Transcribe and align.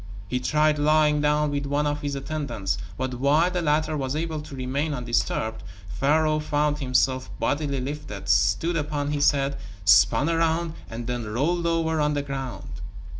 He 0.27 0.39
tried 0.39 0.79
lying 0.79 1.21
down 1.21 1.51
with 1.51 1.67
one 1.67 1.85
of 1.85 2.01
his 2.01 2.15
attendants, 2.15 2.79
but 2.97 3.13
while 3.13 3.51
the 3.51 3.61
latter 3.61 3.95
was 3.95 4.15
able 4.15 4.41
to 4.41 4.55
remain 4.55 4.95
undisturbed, 4.95 5.61
Pharaoh 5.89 6.39
found 6.39 6.79
himself 6.79 7.29
bodily 7.37 7.79
lifted, 7.79 8.27
stood 8.27 8.77
upon 8.77 9.11
his 9.11 9.29
head, 9.29 9.57
spun 9.85 10.27
around 10.27 10.73
and 10.89 11.05
then 11.05 11.25
rolled 11.27 11.67
over 11.67 12.01
on 12.01 12.15
the 12.15 12.23
ground. 12.23 12.81